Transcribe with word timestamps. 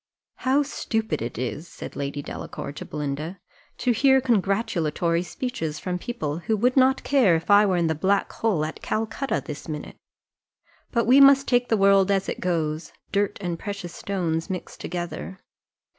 "How 0.37 0.63
stupid 0.63 1.21
it 1.21 1.37
is," 1.37 1.67
said 1.67 1.95
Lady 1.95 2.23
Delacour 2.23 2.71
to 2.71 2.85
Belinda, 2.85 3.39
"to 3.77 3.91
hear 3.91 4.19
congratulatory 4.19 5.21
speeches 5.21 5.77
from 5.77 5.99
people, 5.99 6.39
who 6.39 6.57
would 6.57 6.75
not 6.75 7.03
care 7.03 7.35
if 7.35 7.51
I 7.51 7.67
were 7.67 7.77
in 7.77 7.85
the 7.85 7.93
black 7.93 8.31
hole 8.33 8.65
at 8.65 8.81
Calcutta 8.81 9.43
this 9.45 9.67
minute; 9.67 9.97
but 10.91 11.05
we 11.05 11.21
must 11.21 11.47
take 11.47 11.69
the 11.69 11.77
world 11.77 12.09
as 12.09 12.27
it 12.27 12.39
goes 12.39 12.93
dirt 13.11 13.37
and 13.41 13.59
precious 13.59 13.93
stones 13.93 14.49
mixed 14.49 14.81
together. 14.81 15.39